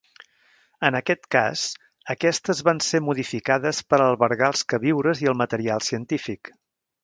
[0.87, 1.65] En aquest cas
[2.15, 6.55] aquestes van ser modificades per albergar els queviures i el material científic.